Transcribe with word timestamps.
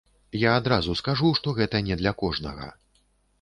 Я 0.43 0.53
адразу 0.61 0.95
скажу, 1.01 1.29
што 1.41 1.53
гэта 1.59 1.83
не 1.91 1.99
для 2.01 2.15
кожнага. 2.23 2.73